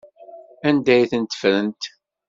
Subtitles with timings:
[0.67, 1.81] Anda ay tent-ffrent?